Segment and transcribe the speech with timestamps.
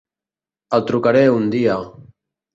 [0.77, 1.77] El trucaré un dia.